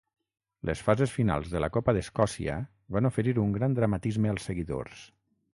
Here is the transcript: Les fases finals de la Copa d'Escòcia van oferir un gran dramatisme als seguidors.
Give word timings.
Les 0.69 0.79
fases 0.87 1.13
finals 1.17 1.51
de 1.51 1.61
la 1.63 1.69
Copa 1.75 1.95
d'Escòcia 1.99 2.57
van 2.97 3.11
oferir 3.13 3.37
un 3.45 3.55
gran 3.59 3.79
dramatisme 3.81 4.35
als 4.37 4.49
seguidors. 4.53 5.07